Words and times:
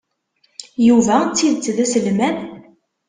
Yuba 0.87 1.15
d 1.23 1.29
tidet 1.37 1.67
d 1.75 1.77
aselmad? 1.83 2.37